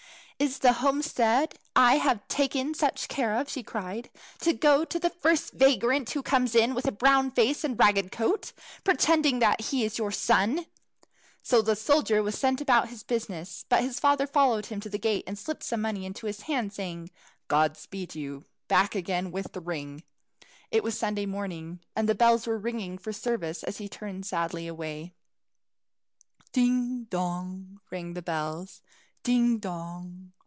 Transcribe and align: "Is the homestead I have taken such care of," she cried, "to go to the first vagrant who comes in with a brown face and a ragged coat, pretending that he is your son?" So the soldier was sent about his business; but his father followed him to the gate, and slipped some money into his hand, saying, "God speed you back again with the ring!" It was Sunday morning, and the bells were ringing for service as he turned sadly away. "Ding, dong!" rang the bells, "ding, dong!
"Is 0.41 0.57
the 0.57 0.73
homestead 0.73 1.53
I 1.75 1.97
have 1.97 2.27
taken 2.27 2.73
such 2.73 3.07
care 3.07 3.35
of," 3.35 3.47
she 3.47 3.61
cried, 3.61 4.09
"to 4.39 4.53
go 4.53 4.83
to 4.83 4.97
the 4.97 5.11
first 5.11 5.53
vagrant 5.53 6.09
who 6.09 6.23
comes 6.23 6.55
in 6.55 6.73
with 6.73 6.87
a 6.87 6.91
brown 6.91 7.29
face 7.29 7.63
and 7.63 7.73
a 7.73 7.75
ragged 7.77 8.11
coat, 8.11 8.51
pretending 8.83 9.37
that 9.37 9.61
he 9.61 9.85
is 9.85 9.99
your 9.99 10.11
son?" 10.11 10.65
So 11.43 11.61
the 11.61 11.75
soldier 11.75 12.23
was 12.23 12.39
sent 12.39 12.59
about 12.59 12.89
his 12.89 13.03
business; 13.03 13.65
but 13.69 13.83
his 13.83 13.99
father 13.99 14.25
followed 14.25 14.65
him 14.65 14.79
to 14.79 14.89
the 14.89 14.97
gate, 14.97 15.25
and 15.27 15.37
slipped 15.37 15.61
some 15.61 15.81
money 15.83 16.07
into 16.07 16.25
his 16.25 16.41
hand, 16.41 16.73
saying, 16.73 17.11
"God 17.47 17.77
speed 17.77 18.15
you 18.15 18.45
back 18.67 18.95
again 18.95 19.29
with 19.29 19.51
the 19.53 19.61
ring!" 19.61 20.01
It 20.71 20.83
was 20.83 20.97
Sunday 20.97 21.27
morning, 21.27 21.81
and 21.95 22.09
the 22.09 22.15
bells 22.15 22.47
were 22.47 22.57
ringing 22.57 22.97
for 22.97 23.13
service 23.13 23.61
as 23.61 23.77
he 23.77 23.87
turned 23.87 24.25
sadly 24.25 24.65
away. 24.65 25.13
"Ding, 26.51 27.03
dong!" 27.11 27.79
rang 27.91 28.15
the 28.15 28.23
bells, 28.23 28.81
"ding, 29.23 29.59
dong! 29.59 30.31